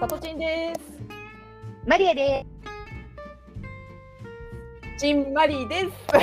[0.00, 0.80] さとちんです。
[1.86, 2.46] マリアで
[4.96, 5.88] ちんまりです。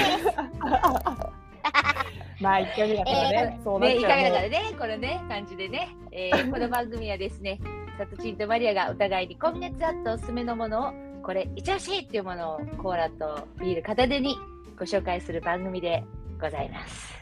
[2.42, 3.63] まあ一回目だからね、す。
[3.63, 7.60] そうなっちゃうのかがだからね、このね、感じでね、えー この番組はですね、
[7.99, 14.35] サトチンとマリアがお互いに今月あったおすすめのものを、これ、一押しいっていうものをコーラとビール片手に
[14.75, 16.03] ご紹介する番組で
[16.41, 17.16] ございます。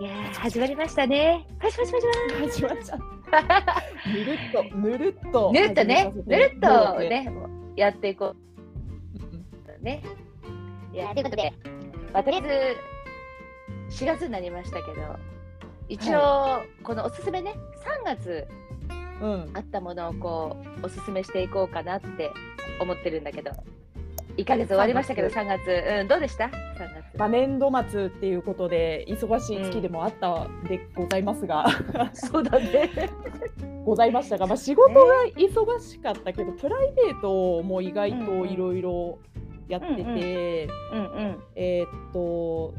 [0.00, 1.44] いやー、始まりましたね。
[1.58, 2.06] パチパチパチ
[2.40, 2.98] パチ始まっちゃっ
[3.30, 3.82] た。
[4.12, 5.52] ぬるっと、ぬるっと。
[5.52, 7.08] ぬるっとね、ぬるっとね。
[7.08, 7.32] ね、
[7.76, 8.34] やっていこ
[9.80, 10.02] うね。
[10.92, 11.52] いや、ということで、
[12.12, 12.76] まあ、とりあえ
[13.90, 15.16] ず4月になりましたけど、
[15.88, 17.54] 一応、このおすすめね、
[18.04, 18.46] 3月
[19.20, 19.50] うん。
[19.54, 22.30] あったものをこうおすすめしていこうかなって
[22.80, 23.50] 思ってるんだけど、
[24.38, 25.68] 1ヶ月終わりましたけど、3月、
[26.00, 27.18] うん、どうでした ?3 月。
[27.18, 31.66] まあ年度末っていうことで忙しい月でもあったでございますが、
[32.14, 32.90] そうだね。
[33.84, 39.18] ございましたが、まあ仕事が忙しかったけど、プライベートも意外といろいろ
[39.68, 40.02] やってて。
[40.02, 41.42] うんうん。
[41.56, 42.74] えーっと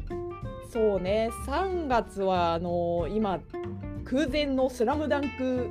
[0.70, 3.40] そうね3月はあの今
[4.04, 5.68] 空前の「スラムダンク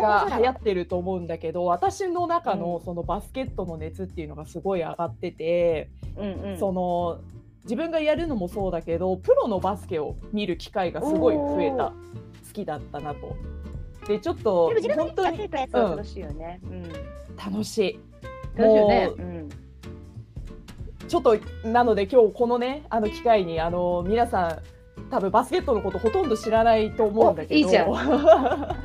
[0.00, 6.58] が流行ってると思うんだけど私の中のそのバスケットの熱っていうのがすごい上がってて、うんうん。
[6.58, 7.20] その
[7.64, 11.94] 自分がやるのもそうだけどプロのバスケを見る機会がすごい増えたお好
[12.52, 13.36] きだったなと。
[14.06, 15.48] でちょっと本当に
[16.28, 16.60] ね。
[16.64, 16.82] うん。
[17.36, 18.00] 楽しい。
[18.56, 19.12] 楽しいよねも。
[19.12, 19.48] ううん。
[21.08, 24.58] ちょっとなので今日このねあの機会にあの皆さん
[25.10, 27.88] 多分バスケットのことほとんど知らないと思うんだけどおいいじゃん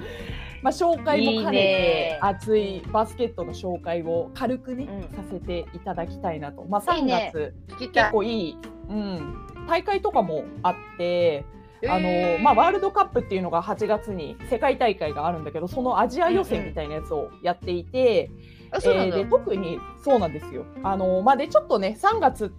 [0.64, 6.64] まあ紹介も兼ねて熱いバスケットの紹介を軽くね、うんさせていただきたいなと。
[6.64, 7.34] まあ3いいね
[7.78, 8.58] 結構いい、
[8.90, 11.46] うん、大会とかもあって。
[11.86, 18.32] あのまあ、ワールドカップっていうのが8月に世界大会があるんだけどそのアジア予選みたいなやつをやっていて、
[18.72, 19.18] あ、そうなんだ。
[19.18, 20.66] えーで特にそうなんですよ。
[20.82, 22.54] あのまあ、でちょっとね3月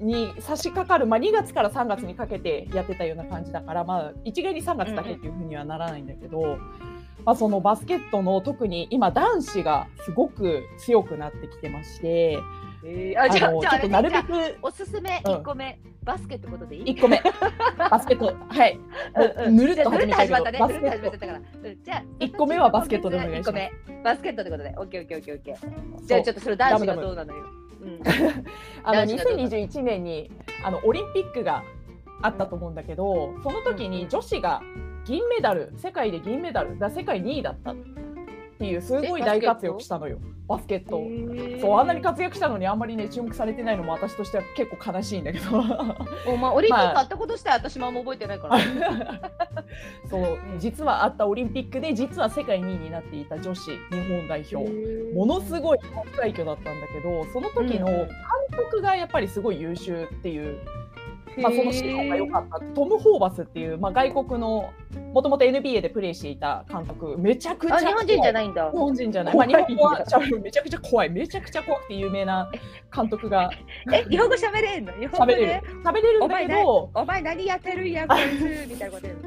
[0.00, 6.58] に差し掛かる、まあ、2月から3月にかけてやってたような感じだから、まあ、一概に3月だけっていうふうにはならないんだけど、
[7.24, 12.38] まあ、そのバスケットの特に今男子がすごく強くなってきてまして
[12.86, 17.22] えーあ、じゃあ、ちょっとなるべくおすすめうん1個目、バスケってことでいい？1個目
[17.78, 18.78] バスケットはい
[19.50, 20.58] ぬるっと始めたけどね。
[20.58, 21.38] バスケットから。
[21.38, 23.72] うんじゃあ、一個目はバスケットでお願いします一個目、
[24.02, 24.74] バスケットってことで。
[24.76, 26.04] オッケーオッケーオッケーオッケー。
[26.04, 27.44] じゃあ、ちょっとそれ男子がどうなのよ。
[28.84, 30.30] 男子がどうなの2021年に
[30.64, 31.62] あのオリンピックが
[32.22, 34.62] あったと思うんだけどその時に女子が
[35.04, 37.74] 銀メダル世界で銀メダルだ世界2位だった
[38.54, 40.18] っていうすごい大活躍したのよ。
[40.46, 40.98] バスケット。
[40.98, 41.60] を。
[41.60, 45.58] そうあんなに活躍したのにあんまりね注目されてないのも私としては結構悲しいんだけど。
[46.26, 47.02] お前、オリンピックあ。
[47.02, 48.58] ったことして私もあんま覚えてないから。
[50.08, 54.70] そう実はあったオリンピックで実は世界2位になっていた女子日本代表。
[55.14, 55.78] ものすごい
[56.16, 58.06] 快挙だったんだけどその時の監
[58.56, 60.58] 督がやっぱりすごい優秀っていう
[61.38, 62.60] まあ、その指導が良かった。
[62.74, 64.70] トム・ホーバスっていう、まあ、外国の
[65.12, 67.16] もともと NBA でプレーしていた監督。
[67.18, 68.70] めちゃくちゃあ、日本人じゃいないんだ。
[68.70, 68.76] 日。
[68.76, 69.98] 本人じゃない、まあ、日本語は
[70.42, 71.10] めちゃくちゃ怖い。
[71.10, 72.50] めちゃくちゃ怖くて有名な
[72.94, 73.50] 監督が。
[73.92, 74.92] え、日本語喋れんの？
[74.92, 75.46] 日本語喋れる。
[75.46, 78.68] で喋れるんだけどお前何やってるんや、こいつ？
[78.68, 79.22] みたいなこと言う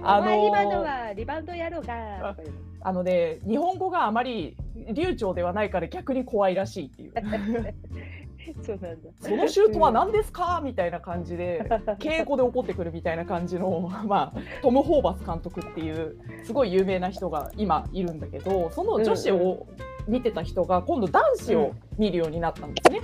[0.00, 0.08] の。
[0.08, 2.36] あのーお前今のはリバウンドやろうが。
[2.82, 4.56] あのね日本語があまり
[4.92, 7.12] 流暢ではないから逆に怖いらしいっていう
[8.62, 9.10] そうなんだ。
[9.20, 10.60] そのシュートは何ですか？
[10.62, 11.62] みたいな感じで
[11.98, 19.66] 敬語で怒ってくるみたいな感じの、 まあ、トム・ホーバス監督っていうすごい有名な人が今いるんだけどその女子を
[20.06, 23.00] 見てた人が今度男子を見るようになったんですね。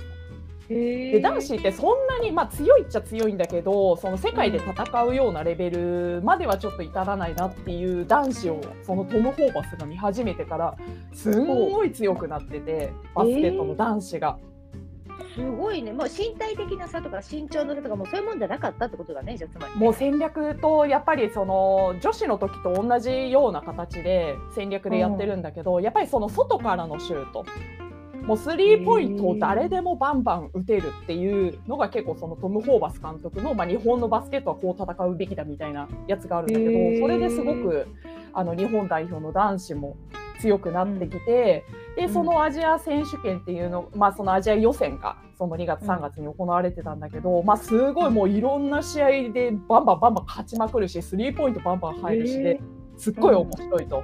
[0.69, 10.77] でで男子ってそんなに、まあ、強いっちゃ強いんだけどその世界で戦うようなレベルまではちょっと至らないなっていう男子をそのトム・ホーバスが見始めてから
[11.11, 14.37] すんごい強くなっててバスケットの男子が。
[15.35, 15.93] すごいね。
[15.93, 19.37] もう身体的な差とか身長の差とかもうそういうもんじゃなかったってことだね。
[19.37, 19.75] じゃあつまり。
[19.75, 27.45] もう戦略とやっぱりその女子の時と同じような形で戦略でやってるんだけど、やっぱりその外からのシュート
[28.25, 37.87] もうスリーポイントを誰でもバンバン打てるっていうのが結構そのトム・ホーバス監督の、まあ、日本のバスケットはこう戦うべきだみたいなやつがあるんだけどそれですごく
[38.33, 39.97] あの日本代表の男子も
[40.43, 41.63] 強くなってきて、
[41.95, 52.59] でそのアジア選手権っていうの、まあ、そのアジア予選がその2月3月に行われてたんだけど、まあ、すごいもういろんな試合でバンバンバンバン勝ちまくるしスリーポイントバンバン入るしで、
[52.97, 54.03] すっごい面白いと。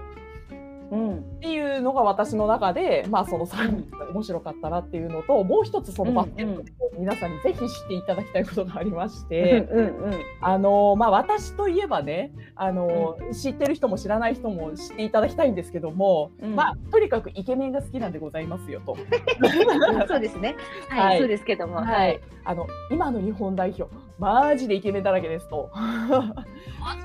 [0.92, 1.18] うん。
[1.18, 16.56] っていうのが私の中で、まあ、その3人が面白かったなっていうのともう一つそのバスケットで皆さんにぜひ知っていただきたいことがありまして、うんうんあのまあ、私といえばねあの、知ってる人も知らない人も知っていただきたいんですけども、うん。
[16.56, 18.98] まあ、とにかくイケメンが好きなんでございますよと。
[18.98, 18.98] う
[20.04, 20.56] んそうですね。
[20.90, 21.20] はい、はい。
[21.20, 23.86] そうですけども、ははいい。、あの今の日本代表
[24.20, 25.70] マジでイケメンだらけですと。
[25.74, 26.34] 本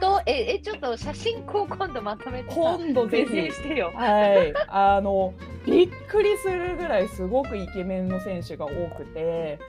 [0.00, 0.20] 当？
[0.26, 3.40] ええちょっと写真こう今度まとめてさ今度ぜひ。
[3.40, 3.92] ンしてよ。
[3.94, 5.32] はい、あの
[5.64, 9.60] びっくりするぐらいすごくイケメンの選手が多くて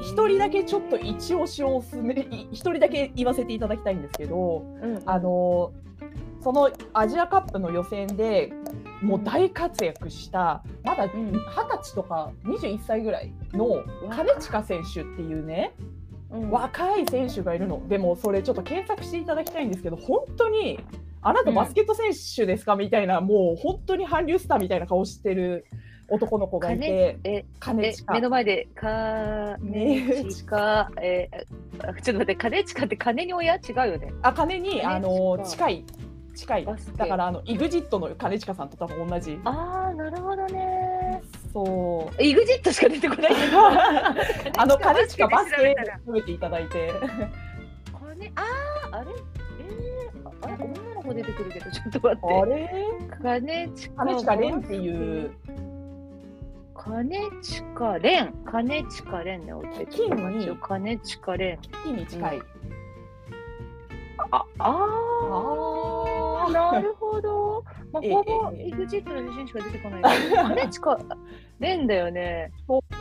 [0.00, 5.02] 一人だけちょっと一押しをおすすめい一人だけ言わせていただきたいんですけどうん。
[5.04, 5.72] あの
[6.42, 8.52] そのアジアカップの予選で
[9.02, 11.32] もう大活躍したまだうん。
[11.32, 11.40] 二十
[11.82, 15.97] 歳とか21歳ぐらいの金近選手っていうねうん
[16.30, 17.86] 若い選手がいるの。
[17.88, 20.78] でもそれちょっと検索していただきたいんですけど本当に
[21.22, 22.76] あなたバスケット選手ですか？
[22.76, 25.66] みたいなもう本当に韓流スターみたいな顔してる
[26.10, 28.12] 男の子がいてええ金近。
[28.12, 31.28] 目の前でかねちかえ
[31.80, 33.56] あちょっと待って金近って金に親？
[33.56, 34.12] 違うよね。
[34.22, 35.84] あ金に金あの近近い。
[36.34, 39.40] 近いだからあの EXIT の兼近さんと多分同じ。
[39.44, 40.77] ああなるほどね。
[41.66, 42.22] そう。
[42.22, 43.32] イグジットしか出てこない。
[44.58, 45.74] あの兼近バスケ
[46.06, 46.92] 食べていただいて。
[47.92, 48.42] 金あ
[48.92, 49.10] ああれ？
[49.60, 50.64] えー、ああれ？
[50.64, 52.34] 女の子出てくるけどちょっと待って。
[52.34, 52.86] あれ？
[53.22, 55.30] 金近兼近蓮っていう。
[56.74, 57.10] 金
[57.42, 58.32] 近蓮。
[58.44, 59.52] 金近蓮ね
[59.90, 62.42] 金に金近蓮木に近い、
[64.30, 65.87] ああああ
[66.50, 68.74] なるほど、まあ、ええほぼええ。
[68.74, 70.20] EXIT の写真しか出てこない。
[70.22, 70.90] けど金近
[71.60, 72.52] 蓮だよね。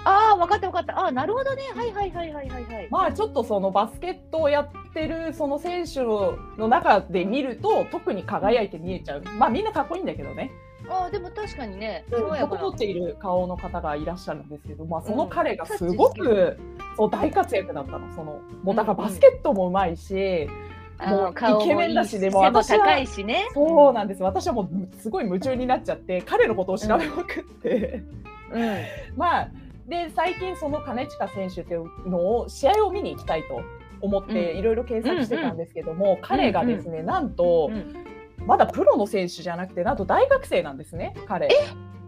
[0.05, 0.99] ああ分かった分かった。
[0.99, 1.63] ああなるほどね。
[1.75, 2.87] はいはいはいはいはいはい。
[2.89, 9.23] まあちょっとそのバスケットをやってるその選手の中で見ると特に輝いて見えちゃう。
[9.37, 10.51] まあみんなかっこいいんだけどね。
[10.89, 12.05] ああでも確かにね。
[12.09, 16.57] 整っている顔の方がいらっしゃるんですけど、まあ、その彼がすごく、
[16.95, 18.09] そう大活躍だったの。
[18.15, 20.51] そのもうだからバスケットもうまいし、あ
[20.99, 23.47] もうイケメンだしでも私は高いしね。
[23.53, 24.23] そうなんです。
[24.23, 28.03] 私はもうすごい夢中になっちゃって彼のことを調べまくって、
[28.51, 28.77] うん。
[29.15, 29.49] まあ
[29.87, 33.61] で最近その金近選手っていうのを試合を見に行きたいと
[34.01, 34.59] 思ってうん。
[34.59, 38.07] いろいろ検索してたんですけども、彼がですね、なんと、うん
[38.47, 41.49] まだプロの選手じゃなくてなんと大学生なんですね彼。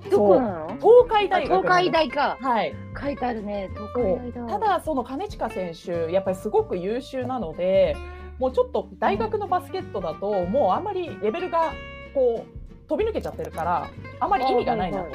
[0.09, 0.67] どこなの？
[0.79, 2.37] 東海大東海大か。
[2.41, 3.69] はい、書いてあるね。
[3.73, 4.47] 東海大。
[4.47, 7.95] だただその金近選手やっぱりすごく優秀なので
[8.37, 11.73] もうちょっと大学のバスケットだともうあんまりレベルが
[12.13, 15.13] こう飛び抜けちゃってるからあんまり意味がないなと、はい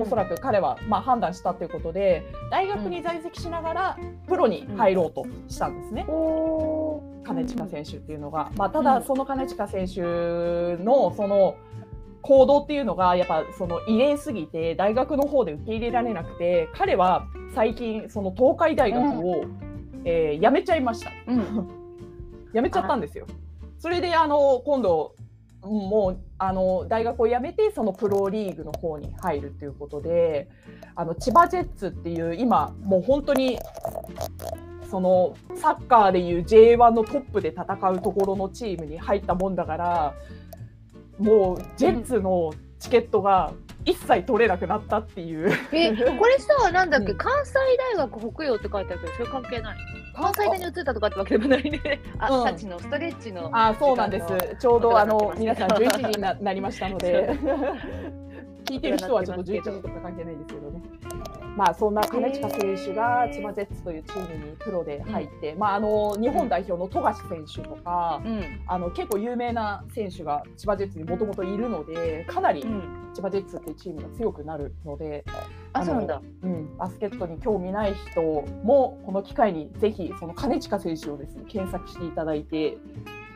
[0.00, 6.04] おそらく彼はまあ判断したということで大学に在籍しながらプロに入ろうとしたんですね。
[7.24, 8.84] 金近選手っていうのが、まあ、たうん。
[8.84, 10.00] だその金近選手
[10.82, 11.54] のその
[12.26, 19.44] 行動っていうのがやっぱその異例すぎて大学の方で受け入れられなくて彼は最近その東海大学を、
[20.04, 21.10] えー辞めちゃいました。
[21.26, 21.68] うん。
[22.52, 23.26] 辞めちゃったんですよ。
[23.78, 25.14] それであの今度
[25.62, 30.48] もうあの大学を辞めてそのプロリーグの方に入るということで
[30.94, 33.58] あの千葉ジェッツっていう今もう本当に
[34.90, 40.14] そのサッカーでいう J1 のトップで戦うところのチームに入ったもんだから
[41.18, 43.52] もうジェッツのチケットが
[43.84, 45.50] 一切取れなくなったっていう。
[45.72, 47.54] え これさなんだっけ、うん関西
[47.94, 49.78] 大学北洋って書いてあるけどそれ関係ない
[50.14, 54.26] 関西大に移ったとかってわけでもないねあ、うんサチのストレッチのあそうなんです。
[54.58, 57.30] ちょうどあの皆さん11時にななりましたので、
[58.66, 60.82] 聞いてる人はちょっと11時とか関係ないですけどね。
[61.56, 68.60] まあそんな金近選手が千葉ジェッツというチームにプロで入って、まああの日本代表の富樫選手とか、うん。
[68.66, 73.10] あの結構有名な選手が千葉ジェッツにもともといるので、かなりうん。
[73.14, 75.24] 千葉ジェッツっていうチームが強くなるので、
[75.72, 76.20] あそうなんだ。
[76.42, 82.76] うん、バスケットに興味ない人もこの機会にぜひその金近選手をですね検索していただいて。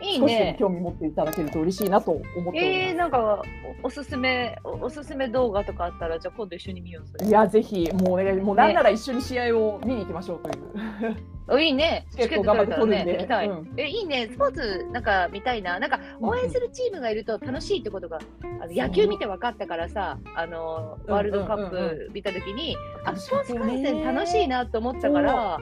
[0.02, 0.56] いいね。
[0.58, 2.58] 興味持っていただけると嬉しいなと思っております。
[2.58, 3.42] えー、なんか
[3.82, 8.32] おおすすめおおすすめ動画とかあったらじゃあ今度一緒に見ようそれいやぜひもうね。
[8.32, 11.16] もうなんなら一緒に試合を見に行きましょうという。
[11.48, 12.06] おいいね。
[12.12, 13.12] チケット頑張って取るんで。
[13.12, 13.72] ねうん。
[13.76, 14.28] えいいね。
[14.30, 15.80] スポーツなんか見たいな。
[15.80, 18.18] なんか応援するチームがいると楽しいってことが
[18.60, 25.58] あの野球見て分かったからさあのうんワールドカッうんうんプ見た時に、あスポーツ観戦楽しいなと思ったから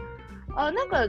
[0.59, 1.07] あなんか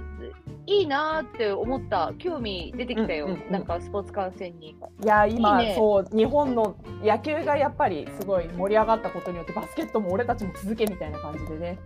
[0.68, 3.52] いいなって思った興味出てきたよ、うんうんうん。
[3.52, 4.70] なんかスポーツ観戦に。
[5.04, 5.74] いや今ね。
[5.76, 11.80] そう日本の野球がやっぱりすごい盛り上がったことによってバスケットも俺たちも続けみたいな感じでね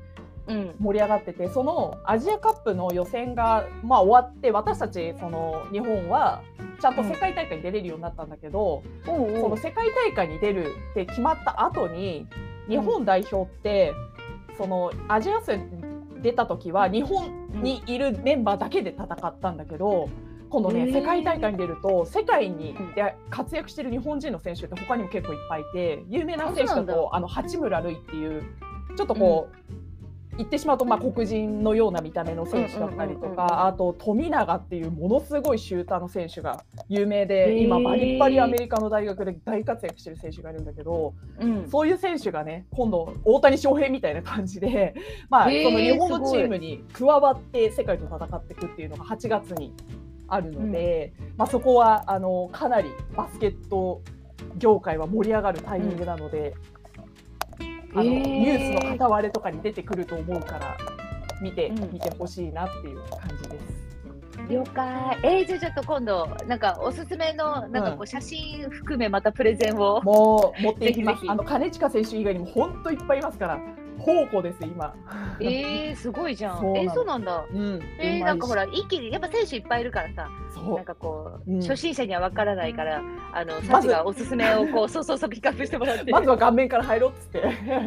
[0.47, 0.75] うん。
[0.77, 6.41] 盛り上がっててそのアジアカップの予選が、まあ、終わって私たちその日本は
[6.81, 12.27] ちゃんと世界大会に出れるようになったんだけど、おうその世界大会に出るって決まった後に
[12.67, 13.93] 日本代表って、
[14.57, 15.82] そのアジア予選
[16.23, 20.09] 出た時は日本にいるメンバーだけで戦ったんだけど。
[20.49, 28.43] 今度ね、世界大会に出ると世界にうんで活躍してる日本人の選手って他にも結構いっぱいいて有名な選手だとあの八村塁っていう
[28.95, 29.73] ちょっとこう、
[30.37, 37.63] 言ってしまうとまあ黒人のような見た目の選手だったりとうんうんうんうんかあと富永っていうものすごいシューターの選手が有名へでー。
[37.63, 41.67] 今バリッバリアメリカの大学で大活躍してる選手がいるんだけどうん。
[41.69, 44.95] そういう選手がね今度大谷翔平みたいな感じで、
[45.29, 49.73] まあ、その日本のチームに加わって世界と戦っていくっていうのが8月に
[50.27, 54.01] あるので、まあ、そこはあのかなりバスケット
[54.57, 56.55] 業界は盛り上がるタイミングなので、
[57.95, 60.77] あのニュースの片割れとかに出てくると思うから
[61.41, 61.93] 見て、うん。
[61.93, 63.83] 見てほしいなっていう感じです。
[64.49, 65.19] 了解。
[65.23, 71.23] えー、じゃあちょっと今度なんかおすすめのなんかこう写真含めまたプレゼンを、もう持っていきます。
[71.27, 73.59] あの金近選手以外にも本当いっぱいいますから、
[74.05, 74.93] 宝庫です今。
[75.39, 76.57] えー、すごいじゃん。
[76.77, 77.45] えー、そうなんだ。
[77.51, 77.81] うん。
[77.99, 80.29] えー、なんかほら一気にやっぱ選手いっぱいいるからさ。
[80.53, 80.75] そう。
[80.75, 81.61] なんかこう、うん。
[81.61, 83.01] 初心者には分からないから
[83.33, 86.11] あのサチがおすすめをこう そうそうそうピックアップしてもらって。
[86.11, 87.43] まずは顔面から入ろうっつって。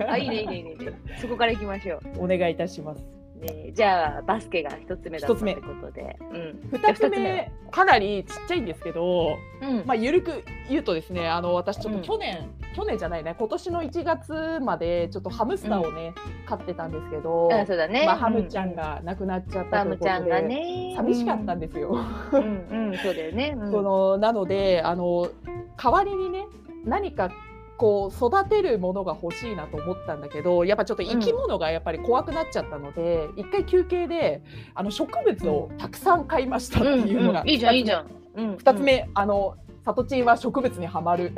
[0.09, 0.77] あいいねいいねいいね。
[1.21, 3.16] そこから行きましょお願いいたします。
[3.39, 6.17] う、ね、じゃあバスケが一つ目だったってことで。
[6.21, 6.71] うん。
[6.73, 9.85] 二つ目かなりちっちゃいんですけど、うん。
[9.87, 12.01] まあゆるく言うとですね、あの私ちょっうん。
[12.01, 16.15] と去年、去年じゃないね、今年の1月までちょっとハムスターをね、
[16.47, 20.95] 飼ってたんですけど、あそうだね、まあハムちゃんうが亡くなっちゃっうたということハムちゃんがで、ね。
[20.97, 21.91] 寂しかったんですよ。
[22.33, 23.71] うんうん、うん、そうだよね、うん。
[23.73, 25.29] そのなのであの
[25.77, 26.47] 代わりにね
[26.85, 27.31] 何か
[27.79, 34.43] こう育てるものが欲しいなと思ったんだけどやっぱちょっと生き物がやっぱり怖くなっちゃったので、一回休憩で
[34.75, 37.51] あの植物をたくさん買いましたっていうのが、うんうん。
[37.51, 41.33] いいじゃんいいじゃん、うん、二つ目、あのサトチンは植物にはまる。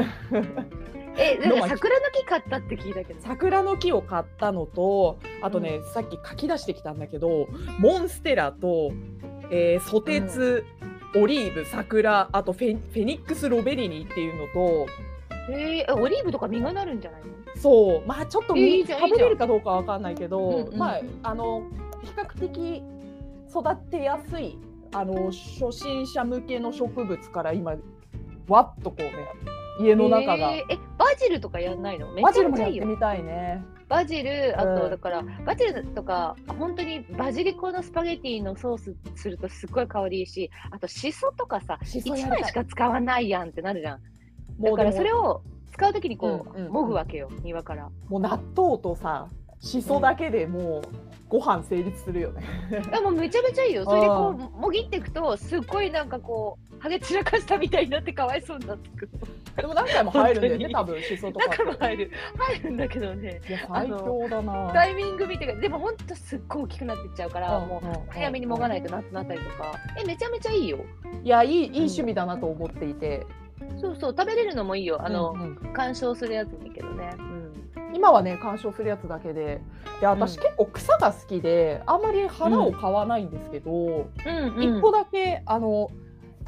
[1.21, 3.21] えなんか桜の木買ったって聞いたけど。
[3.21, 7.49] 桜の木を買ったのとあとね、さっき書き出してきたんだけど
[7.81, 8.93] モンステラと、
[9.51, 10.65] えーソテツ、
[11.17, 14.87] オリーブ桜あとフェフェニックス・ロベリニっていうのと
[15.51, 17.29] えー、オリーブとか実がなるんじゃないの？
[17.57, 18.07] そう。
[18.07, 21.63] まあちょっとみいいじゃん食べれるかどうかわかんないけど、うんうんまああの
[22.03, 22.83] 比較的
[23.51, 24.59] 育てやすい
[24.93, 27.75] あの初心者向けの植物から今
[28.47, 29.13] わっとこうね
[29.81, 30.75] 家の中が、えー。
[30.75, 32.13] えバジルとかやんないの？
[32.13, 33.65] めバジルもやってみたいね。
[33.89, 42.41] バジルあうんとだから、バジルとか本当にバジリコのスパゲティのソースするとすっごい香りいいしあとシソとかさ1しそやりたい。
[42.43, 44.01] 枚しか使わないやんってなるじゃん
[44.61, 47.91] だからそれを使うときにこう、うんうんもぐわけよ庭から。
[48.09, 49.29] もう納豆とさ
[49.61, 50.83] しそだけでもう
[51.29, 52.43] ご飯成立するよね。
[52.71, 53.85] でもめちゃめちゃいいよ。
[53.87, 59.11] それでこうもぎっていくとすっごいなんかこうハゲ散らかしたみたいになってかわいそうになってくる。
[59.57, 61.59] でも何回も入るんだよね本多分しそとかって。
[61.59, 62.11] 中も入る。
[62.37, 63.41] 入るんだけどね。
[63.49, 64.71] いや最強だな。
[64.73, 68.07] タイミング見てでもほんとすっごい大きくなっていっちゃうから、もううんうん。
[68.09, 69.73] 早めにもがないとなってなったりとか。
[70.01, 70.79] えめちゃめちゃいいよ。
[71.25, 73.27] いやいいいい趣味だなと思っていて。
[73.81, 74.99] そうそう食べれるのもいいよ。
[75.01, 75.73] あの、うんうん。
[75.73, 79.61] 鑑賞するやつもいいけどね、うん、今はね鑑賞するやつだけで。
[80.01, 80.43] で私、うん。
[80.43, 84.63] 結構草が好きであんまり花を買わないんですけど、うん。
[84.63, 85.91] 一個だけあの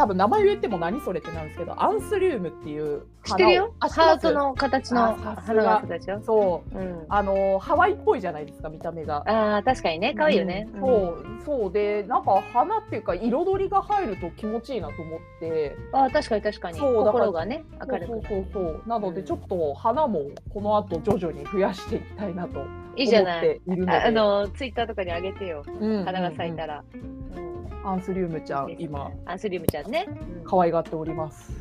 [0.01, 3.75] 多分名前言っても何それってなんですけどアンスリウムっていう知ってるよ。
[3.81, 5.83] ハートの形の花が
[6.25, 6.79] そう。
[6.79, 9.23] うん、あのハワイっぽいじゃないですか見た目が。
[9.27, 10.15] あー確かにね。
[10.17, 10.81] 可愛いよね、うん。
[10.81, 11.25] そう。
[11.45, 11.73] そう。
[11.73, 15.77] でなんか花っていうか彩りが入ると気持ちいいなと思って。
[15.93, 16.79] あー確かに確かに。
[16.79, 18.83] そう心がね明るくそうなるそうそう。
[18.87, 19.27] なのでうん。
[19.27, 25.63] ちょっと花もこの後徐々に増やしていきたいなと思いいじゃないっているのでああのツイッターとかにあげてよ。
[25.67, 26.05] うん。
[26.07, 27.50] 花が咲いたら、うん
[27.85, 29.11] アンスリウムちゃん今。
[29.27, 30.45] アンスリウムちゃんね、うん。
[30.45, 31.53] 可愛がっております。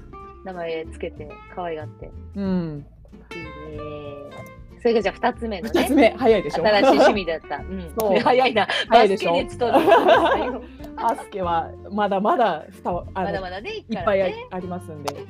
[0.44, 2.12] 名前つけて可愛がって。
[2.36, 2.86] うん。
[3.32, 3.80] いいね。
[4.82, 5.82] それがじゃあ2つ目のね。
[5.82, 6.10] 二つ目。
[6.18, 6.66] 早いでしょ。
[6.66, 8.20] 新しい趣味だった、うん、 そう。
[8.20, 8.68] 早いな。
[8.88, 9.32] 早いでしょ。
[9.32, 9.80] バスケ熱とね
[11.02, 14.22] アスケはまだまだふたあのまだまだねいっぱい
[14.52, 15.26] ありますんで、ね。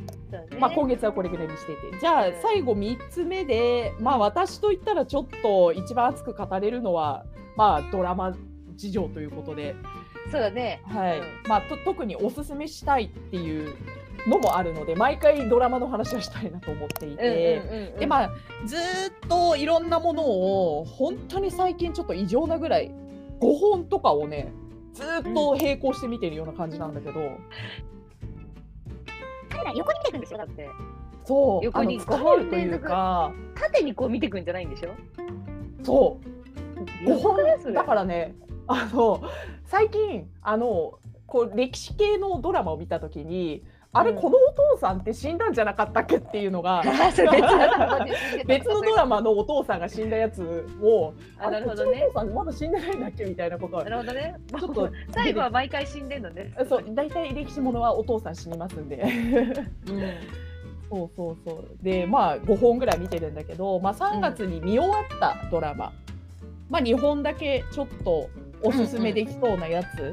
[0.59, 8.35] まあ、今月はこれぐらいにしていてじゃあうん最後3つ目で、まあ、私といったらちょっと一番熱く語れるのは、まあ、ドラマ
[8.75, 9.75] 事情ということで、
[10.31, 10.81] そうだね。
[10.85, 11.19] はい。
[11.19, 11.25] うん。
[11.47, 13.75] まあ、と特におすすめしたいっていう
[14.27, 17.61] のもあるので毎回ドラマの話はしたいなと思っていて。
[17.65, 17.99] うんうんうんうん。
[17.99, 18.31] でまあ、
[18.65, 18.83] ずーっ
[19.27, 22.91] といろんなものを本当に最近ちょっと異常なぐらい
[23.41, 24.51] 5本とかをね
[24.93, 27.19] ずーっと並行して見てるような感じなんだけど、
[29.75, 30.69] 横に見ていくんでしょだって。
[31.25, 33.31] そう横にあの疲れるというか。
[33.55, 34.89] 縦にこう見ていくんじゃないんでしょ？
[35.83, 36.19] そ
[37.05, 37.05] う。
[37.07, 38.35] 5本だからね
[38.69, 39.21] あの
[39.65, 44.17] 最近あのこう歴史系のドラマを見た時にあれ、うん。
[44.17, 46.83] このお父さんって死んだんじゃなかったっけっていうのが
[48.45, 52.03] 別のドラマのお父さんが死んだやつをあなるほどね。
[52.03, 54.35] お父さんまだ死んでないんだっけみたいなことはなるほどね。
[54.59, 56.53] ちょっと最後は毎回死んでんのね。
[56.69, 59.03] そう大体歴史ものはお父さん死にますんで。
[59.87, 60.03] うん。
[60.91, 61.83] そうそうそう。
[61.83, 65.91] でまあ5本ぐらい見てるんだけど、まあ、3月に見終わったドラマ、
[66.69, 68.29] まあ、2本だけちょっと
[68.63, 70.11] おすすめできそうなやつ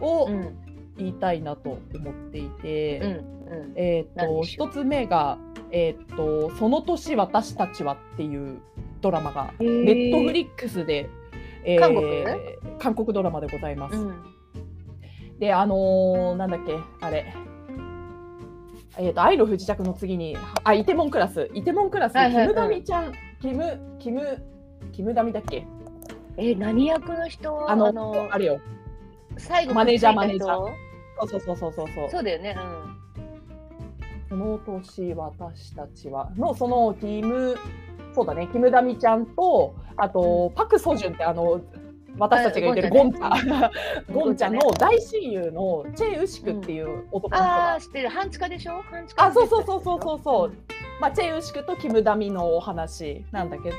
[0.00, 0.56] をうん。
[0.96, 3.10] 言いたいなと思っていて、うん。
[3.10, 3.12] う
[3.68, 3.72] ん。
[3.74, 5.38] えっ、と何でしょう？1つ目が、
[5.70, 8.60] えっと「その年私たちは」っていう
[9.00, 11.08] ドラマがネットフリックスで、
[11.64, 12.24] えー韓国
[12.78, 13.96] 韓国ドラマでございます。
[13.96, 14.14] うん。
[15.38, 17.32] であのーなんだっけあれ。
[18.98, 21.48] えー、と愛の不時着の次にあイテモンクラス。
[21.54, 22.46] イテモンクラス、はいはい。
[22.46, 23.12] キムダミちゃん。
[23.40, 24.42] キムキム
[24.92, 25.66] キムダミだっけ？
[26.40, 28.60] え何役の人あのあれよ。
[29.36, 30.62] 最後マネージャーくっついた人？
[30.62, 30.78] マネ
[31.18, 32.10] そうそうそうそうそうそう。
[32.10, 32.56] そうだよね
[34.28, 37.56] その年私たちはのそのキム
[38.14, 41.60] そうだねキムダミちゃんとあと、パク・ソジュンってあの
[42.18, 43.68] 私たちが言ってるあゴンちゃん、ゴンちゃ
[44.08, 44.12] ん。
[44.12, 44.58] ゴンちゃんね。
[44.58, 47.72] の大親友のチェ・ウシクっていう男の人が。
[47.72, 48.08] ああ知ってる。
[48.08, 48.82] 半地下でしょ？
[48.82, 50.20] 半地下あそうそうそうそうそう。
[50.22, 50.52] そう、
[51.00, 53.76] まあ、チェ・ウシクとキム・ダミのお話なんだけど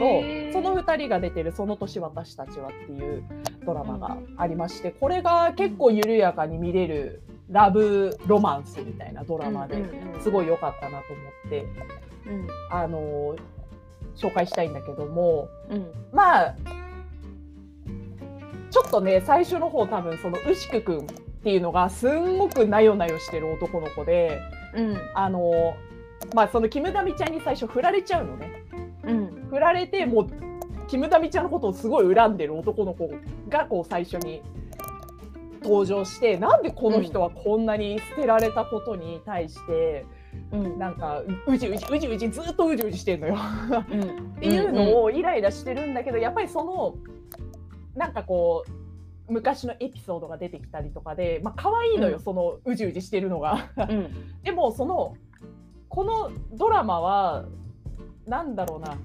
[0.52, 3.24] その2人が出てる「その年私たちは」っていう
[3.64, 9.84] ドラマがありましてこれが結構緩やかに見れるラブロマンスみたいなドラマで
[10.20, 11.66] すごい良かったなと思って、
[12.28, 12.48] うん。
[12.72, 13.36] あの
[14.16, 15.92] 紹介したいんだけどもうん。
[16.12, 16.56] まあ
[18.72, 21.04] ちょっとね最初の方多分そのウシクくんっ
[21.44, 24.40] ていうのがすんごくなよなよしてる男の子で。
[24.74, 24.98] うん。
[25.14, 25.76] あの
[26.34, 28.64] まあそのキムダミちゃんに最初振られちゃうのね。
[29.04, 29.48] うん。
[29.50, 30.28] 振られてもう
[30.88, 33.10] キムダミちゃんのことをすごい恨んでる男の子
[33.50, 34.42] がこう最初に
[35.64, 40.06] 登場してなんでこの人はこんなに捨てられたことに対して、
[40.52, 40.80] うん。
[40.80, 43.38] なんかうじうじうじうじずっとうじうじしてんのよ。
[43.90, 44.02] うん。
[44.02, 44.06] っ
[44.40, 46.96] ていうのをイライラしてるんだけどやっぱりその
[47.96, 52.24] なんかこう昔のエピソードが出てきたりとかで、まあ可愛いのよ、うん。
[52.24, 53.70] そのうじうじしてるのが。
[53.78, 54.42] うん。
[54.44, 55.16] でもその
[55.92, 57.44] このドラマは
[58.26, 58.98] なんだろうな。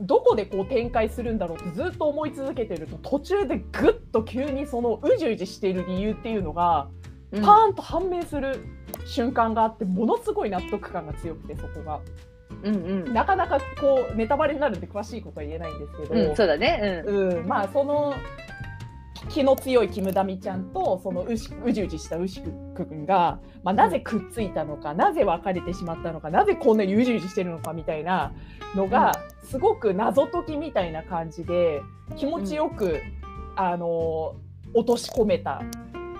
[0.00, 6.88] どこでこう展開するんだろうってずっと思い続けてると途中でぐっと急にそのうじうじしている理由っていうのが
[7.32, 7.42] うん。
[7.42, 8.64] パーンと判明する
[9.04, 12.00] 瞬間があってものすごい納得感が強くてそこが。
[12.62, 12.78] うんう
[13.10, 13.12] ん。
[13.12, 17.02] なかなかこうネタバレになるんで詳しいことは言えないんですけど、うんそうだね。
[17.06, 18.14] うん、まあその
[19.28, 28.32] 気の強いキムダミちゃんとそのうじうじしたウシク君が、まあ、なぜくっついたのか、なぜ別れてしまったのかなぜこんなにうじうじしてるのかみたいな
[28.74, 29.12] のが、
[29.44, 31.80] すごく謎解きみたいな感じで
[32.16, 33.00] 気持ちよく、
[33.56, 34.36] あの
[34.74, 35.62] 落とし込めた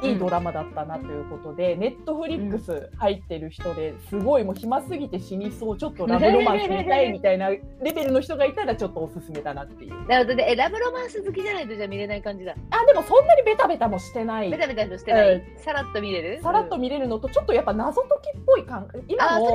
[0.03, 9.95] いいドラマだったなということで、ネットフリックス入ってる人ですごいもう暇すぎて死にそうちょっとラブロマンス見たいみたいな レベルの人がいたらちょっとおすすめだなっていう。
[9.95, 10.57] うんなるほど。
[10.57, 12.55] ラブロマンス好きじゃないとじゃあ見れない感じだ。
[12.71, 14.51] あでもそんなにベタベタもしてない。
[14.51, 16.41] ベタベタとしてない、うさらっと見れる？
[16.43, 19.47] さらっと見れるのとちょっとやっぱ謎解きっぽい感今の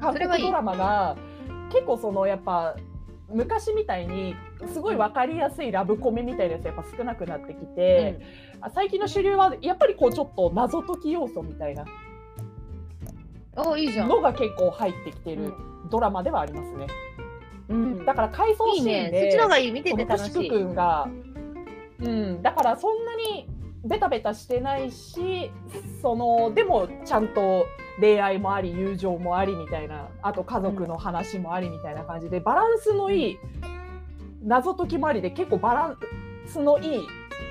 [0.00, 1.16] 韓国ドラマが
[1.72, 2.76] 結構そのやっぱ
[3.32, 4.34] 昔みたいに
[4.72, 8.18] すごい分かりやすいラブコメみたいなやつやっぱ少なくなってきて、
[8.49, 11.84] あ最近の主流はやっぱりこうちょっと謎解き要素みたいな。
[14.06, 15.52] のが結構入ってきてる
[15.90, 16.86] ドラマではありますね。
[17.68, 19.20] うん、だから回想シーンでね。
[19.22, 19.72] そっちの方がいい。
[19.72, 20.50] 見てこのくしくて楽しい。
[20.50, 21.08] くんが、
[22.00, 23.48] うん、だからそんなに
[23.84, 25.50] ベタベタしてないし
[26.02, 27.66] そのでもちゃんと
[27.98, 33.38] 恋愛もあり友情もありみたいなあと家族の話もありみたいな感じで、バランスのいい
[34.42, 35.98] 謎解きもありで結構バラン
[36.46, 37.00] スのいい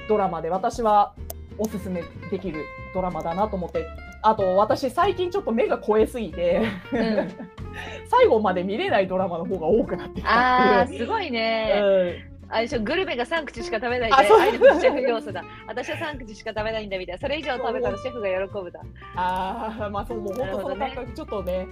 [0.09, 1.13] ドラマで私は
[1.57, 3.85] おすすめできるドラマだなと思って。
[4.21, 7.29] あと私最近ちょっと目が肥えすぎて、うん。
[8.09, 10.99] 最後まで見れないドラマの方が多くなってきたっていう。
[10.99, 12.29] すごいね、うん。
[12.49, 14.49] あれでしょグルメが3口しか食べないであそう。
[14.49, 15.43] シェフ要素だ。
[15.67, 17.19] 私は3口しか食べないんだみたいな。
[17.19, 18.81] それ以上食べたらシェフが喜ぶだ。
[19.15, 21.67] ああまあそうもう本当その感覚ちょっとね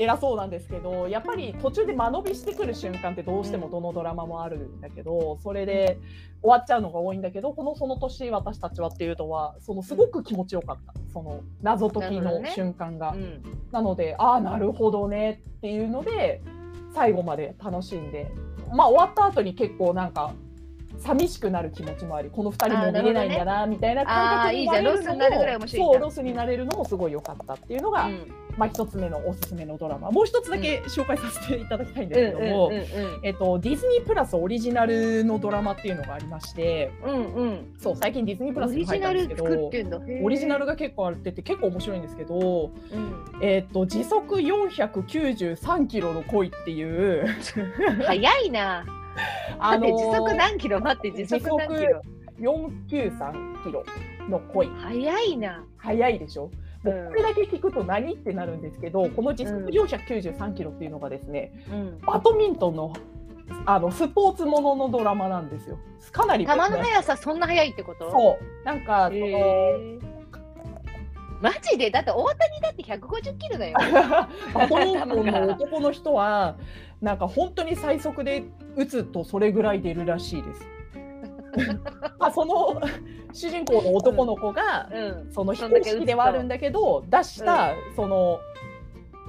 [0.00, 5.98] 偉そうなんですけどやっぱり途中で間延びしてくる瞬間ってどうしてもどのドラマもあるんだけど、それで
[6.40, 10.94] 終わっちゃうのが多いんだけどこのその時私たちはっていうのはそのすごく気持ちよかった。
[11.12, 13.10] その謎解きの瞬間が。
[13.10, 13.42] うん。
[13.70, 16.40] なのでああなるほどねっていうので
[16.94, 18.30] 最後まで楽しんで。
[18.72, 20.32] まあ終わった後に結構なんか
[21.00, 25.08] 寂しくなる気持ちもありこの2人も見れないんだなみたいな感覚になれるのあーいいじゃん。
[25.08, 32.84] ロスになるぐらいもそうロスになれるのもすごい良かったっていうのが、うんまあ、一つ目のおすすめのドラマもう一つだけ紹介させていただきたいんですけども、うんうん
[33.22, 37.24] えっと、ディズニープラスオリジナルのドラマっていうのがありましてうんうん。
[37.34, 43.42] うんそう最近ディズニープラスにオリジ入ったんですけどオリジナルが結構あってて結構面白いんですけど、うん。
[43.42, 47.26] えっと時速493キロの恋っていう。
[48.06, 48.84] 早いな
[49.58, 52.02] あだって時速何キロ待って時速何キロ
[52.40, 53.84] ？493キロ
[54.28, 55.64] の恋早いな。
[55.76, 56.50] 速いでしょ？
[56.82, 57.08] もううん。
[57.08, 61.98] これだけ聞くと何ってなるんですけどこの時速うん493キロっていうのがですね、うん。
[62.00, 62.92] バドミントンの
[63.66, 65.76] あのスポーツもののドラマなんですよ。
[66.12, 68.10] かなり球の速さそんな速いってこと？
[68.10, 68.64] そう。
[68.64, 70.09] なんかその、
[71.40, 71.90] マジで？
[71.90, 73.78] だって大谷だって150キロだよ。
[74.54, 76.56] バドミントンの男の人は
[77.00, 78.44] なんか本当に最速で
[78.76, 80.66] 打つとそれぐらい出るらしいです。
[82.18, 82.80] まあその
[83.32, 85.32] 主人公の男の子が、うん。
[85.32, 85.96] その非そんだけ打つと。
[85.96, 88.38] 公式ではあるんだけど出した、その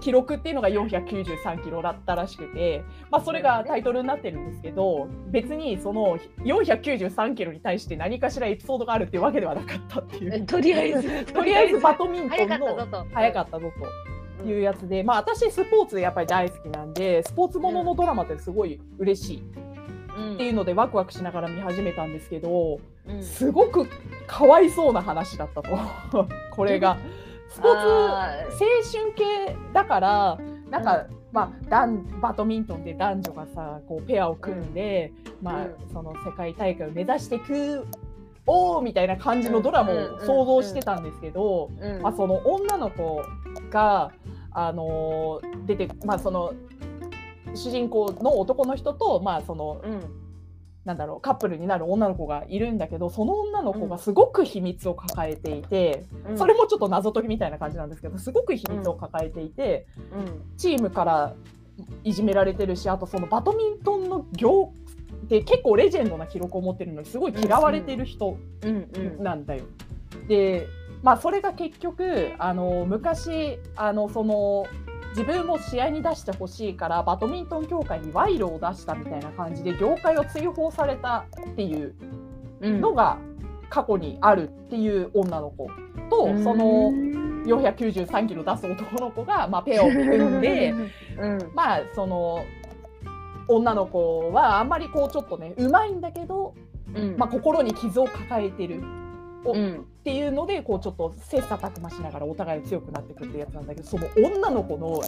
[0.02, 10.46] 記録っていうのが493キロだったらしくて、まあ、それがタイトルになってるんですけど別にその493キロに対して何かしらエピソードがあるっていうわけではなかったっていう。
[10.46, 11.26] とりあえず。
[11.32, 14.12] とりあえずバドミントンの早かったぞと。
[14.44, 19.44] いうやつで、まあ、私スポーツやっぱり大好きなんでスポーツもののドラマってすごい嬉しい
[20.18, 20.34] うん。
[20.34, 23.24] っていうのでワクワクしながら見始めたんですけどうん。
[23.24, 23.88] すごく
[24.26, 25.70] かわいそうな話だったと。
[26.50, 26.98] これが。
[27.52, 28.60] スポーツあ青
[28.92, 30.38] 春系だから
[30.70, 35.12] なんか、まあダンバドミントンで男女がさこうペアを組んで、
[35.42, 37.86] まあうその世界大会を目指していく
[38.48, 42.02] おーみたいな感じのドラマを想像してたんですけど、ーうん。
[42.02, 43.22] まあ、その女の子
[43.70, 44.12] が、
[44.52, 46.54] あのー出てまあその
[47.54, 50.21] 主人公の男の人と、まあそのうん
[50.86, 56.38] なんだろうカップルになる女の子がいるんだけどその女の子がすごく秘密を抱えていて、うん。
[56.38, 60.58] それもちょっと謎解きみたいな感じなんですけどすごく秘密を抱えていて、うん。
[60.58, 61.36] チームから
[62.04, 64.74] いじめられてるしあとそのバドミントンの業
[65.28, 68.38] で結構レジェンドな記録を持ってるのにすごい嫌われてる人
[69.20, 69.66] なんだよ。
[70.28, 70.68] で
[71.04, 74.66] まあそれが結局あの昔あのその
[75.12, 81.94] 自分も試合に出してほしいからバドミントン協会に賄賂を出したみたいな感じで業界を追放されたっていう
[82.62, 82.82] うん。
[82.82, 83.18] のが
[83.70, 85.68] 過去にあるっていう女の子
[86.10, 86.92] と、その
[87.46, 90.74] 493キロ出す男の子が、まあ、ペアを組んで
[91.18, 91.52] うん。
[91.56, 92.44] まあその
[93.48, 96.54] 女の子はあんまりこうちょっとねうまいんだけど、
[96.94, 97.16] うん。
[97.18, 98.82] まあ、心に傷を抱えてる
[99.46, 99.80] うん。
[99.80, 105.02] っていうのでこうちょっと切磋琢磨しながらお互い強くなっていくってやつなんだけどその女の子の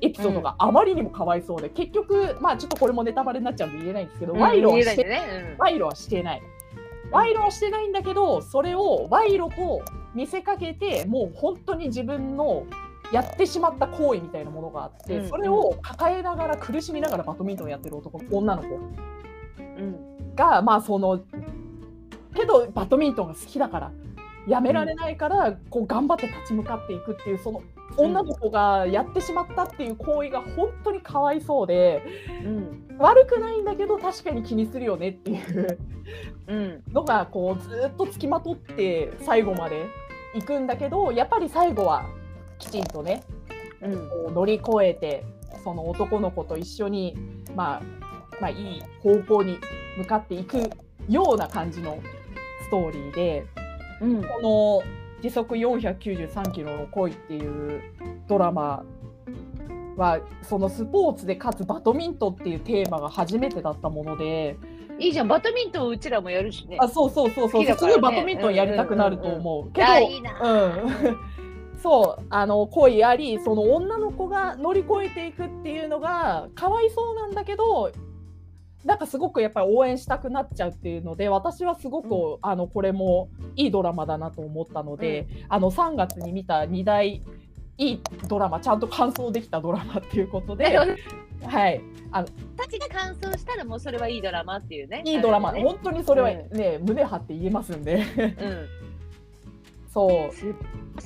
[0.00, 5.56] エピソードがあまりにもかわいそうで、結局まあちょっとこれもネタバレになっちゃうんで言えないんですけど、賄賂はしてね。
[5.58, 6.42] 賄賂はしてない。
[7.10, 9.82] 賄賂はしてないんだけど、それを賄賂と
[10.14, 12.66] 見せかけて、もう本当に自分の
[13.12, 15.28] やってしまった行為みたいなものがあって、うん。
[15.28, 20.34] それを抱えながら苦しみながらバドミントンやってる男女の子うん。
[20.34, 21.20] が、まあその、
[22.36, 23.92] けどバドミントンが好きだから、
[24.46, 27.62] やめられないから、こう頑張って立ち向かっていくっていう、その
[27.96, 32.02] 女の子がやってしまったっていう行為が本当にかわいそうで、
[32.44, 32.96] うん。
[32.98, 35.78] 悪くないんだけど確かに気にするよねっていう。
[36.48, 36.82] うん。
[36.92, 39.86] のがこうずっとつきまとって最後まで
[40.34, 42.04] 行くんだけどやっぱり最後は
[42.58, 43.24] きちんとね
[43.82, 43.94] うん。
[43.94, 45.24] こう乗り越えて
[45.64, 47.16] その男の子と一緒に、
[47.54, 47.82] まあ、
[48.40, 49.58] まあいい方向に
[49.98, 50.70] 向かっていく
[51.08, 51.98] ような感じの
[52.66, 53.46] ストーリーで
[54.00, 54.22] うん。
[54.22, 54.82] この
[55.22, 57.82] 「時速493キロの恋」っていう
[58.28, 58.84] ドラマ
[59.96, 64.56] はそのスポーツでかつバドミントンっていうテーマが初めてだったもので。
[64.98, 66.78] いいじゃんバドミントンうちらもやるしね。
[66.80, 67.76] あそうそうそうそう、ね。
[67.78, 69.70] ごいバドミントンやりたくなると思う。
[69.70, 70.40] けど、あいいな。
[70.40, 71.16] うん、
[71.76, 77.92] そうあの恋ありその女の子が乗り越えていくっていうのがかわいそうなんだけど
[78.86, 87.22] なんかすごくやっぱり応援したくなっちゃうっていうので私はすごく、うあのこれもいいドラマだなと思ったので、あの3月に見た2大
[87.78, 91.82] いいドラマちゃんと完走できたドラマっていうことで、はい、
[92.56, 94.18] たちが感想したらもうそれはい。
[94.18, 98.85] いドラマっていうねいいドラマ、ね本当にそれはね、胸張って言えますんでうん
[99.96, 100.36] そう。
[100.36, 100.54] す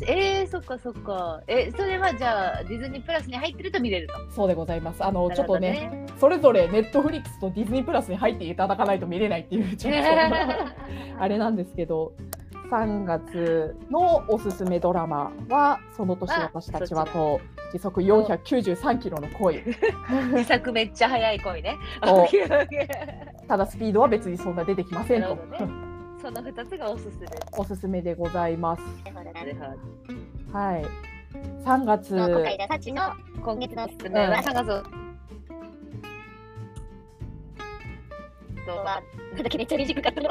[0.02, 1.42] えー、そっかそっか。
[1.46, 5.04] えそれはじゃあディズニープラスに入ってると見れるとそうでございます。
[5.04, 10.00] あの、なるほどちょっとね、それぞれネットフリックスとディズニープラスに入っていただかないと見れないっていう、ちょっと
[11.22, 12.14] あれなんですけど、
[12.70, 17.40] 3月のおすすめドラマはその年あ私たちはと
[17.72, 19.62] 時速493キロの恋。
[20.34, 21.76] 自作めっちゃ速い恋ね。
[23.46, 25.89] ただスピードは別にそんな出てきませんと。
[26.20, 27.28] その二つがおすすめ。
[27.56, 28.82] おすすめでございます。
[30.52, 30.84] はい
[31.64, 32.66] 3月の今回の
[33.42, 35.00] 今月のおすすめうんは3月。
[38.70, 39.02] は
[39.34, 40.28] なんだっけめっちゃ短かったの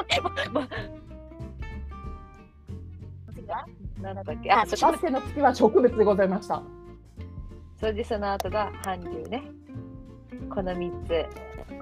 [4.02, 4.14] なん。
[4.24, 6.62] だっけあ、そ バスケの月は植物でございました。
[7.78, 9.42] それでその後が韓流ね。
[10.48, 11.26] この三つ。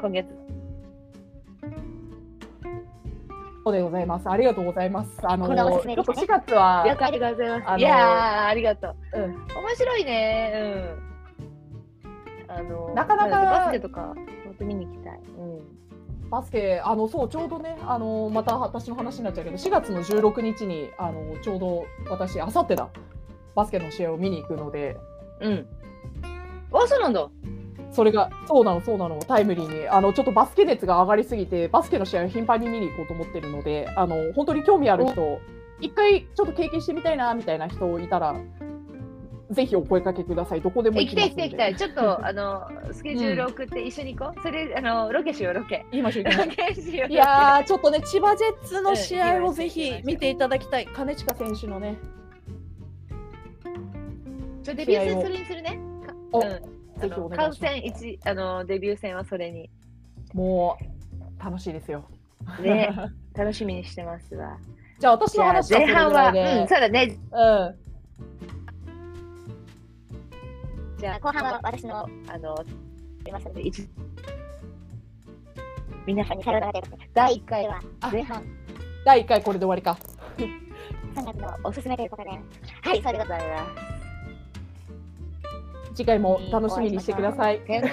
[0.00, 0.28] 今月。
[3.68, 7.78] そうでございますありがとうございますあのちょっとめですね4月は了解でございます。
[7.78, 8.96] いやー、ありがとう。
[9.12, 10.98] うん面白いね。
[12.48, 12.56] うん。
[12.56, 14.14] あの、なかなかんバスケとか、
[14.46, 15.20] 本当見に行きたい。
[15.36, 16.30] うん。
[16.30, 22.90] バスケあのそうちょうどねあのまた私の話になっちゃうけど4月の16日にあのちょうど私あさってだ
[23.54, 24.96] バスケの試合を見に行くので
[25.40, 25.66] うん。
[26.72, 27.28] あ、そうなんだ。
[27.90, 35.40] それがそうなのそうなのタイムリーにあのちょっとバスケ熱が上がりすぎてバスケの試合を頻繁に見に行こうと思ってるのであの本当に興味ある人
[35.80, 38.36] 一回ちょっと経験してみたいなみたいな人いたら
[39.50, 41.76] ぜひお声かけくださいどこでも行きます行きたい行きたい。
[41.76, 44.42] ちょっと、 あの、スケジュール送って一緒に行こう。
[44.42, 45.86] それ、あの、ロケしよう、ロケ。
[45.90, 47.10] 言いましよう。
[47.10, 51.96] いやーちょっとね千葉ジェッツの試合うんをぜひ見ていただきたい金近選手のね
[54.62, 55.80] ちょデビュー戦それにするね。
[56.32, 56.77] うん。
[56.98, 57.74] あぜひお願いします。
[57.74, 59.70] 戦一あのデビュー戦はそれに。
[60.34, 62.04] もう楽しいですよ。
[62.60, 62.90] ね。
[63.34, 64.58] 楽しみにしてますわ。
[64.98, 67.16] じゃあ私の話前半は、うん、そうだね。
[67.32, 67.78] うん。
[70.98, 73.88] じゃあ後半は私のあのすいません一
[76.06, 76.80] 皆さんにさようなら
[77.14, 78.42] 第1回はあ前半。
[79.04, 79.96] 第1回これで終わりか。
[81.14, 82.30] 3月のおすすめということで。
[82.30, 82.36] は
[82.94, 83.97] いそれではございます。
[85.98, 87.60] 次回も楽しみにしてください。
[87.66, 87.92] ね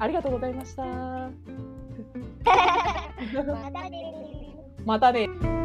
[0.00, 0.82] ありがとうございました。
[2.42, 4.16] またね。
[4.84, 5.61] またね